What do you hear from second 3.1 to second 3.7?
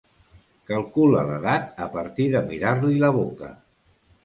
boca.